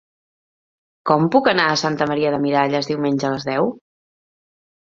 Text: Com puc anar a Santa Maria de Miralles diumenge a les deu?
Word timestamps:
Com 1.09 1.27
puc 1.35 1.49
anar 1.51 1.67
a 1.73 1.77
Santa 1.81 2.09
Maria 2.13 2.31
de 2.37 2.39
Miralles 2.47 2.91
diumenge 2.93 3.29
a 3.31 3.35
les 3.37 3.47
deu? 3.51 3.71